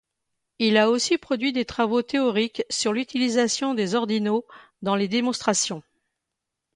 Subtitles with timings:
[0.57, 4.47] Il a aussi produit des travaux théoriques sur l'utilisation des ordinaux
[4.81, 5.83] dans les démonstrations.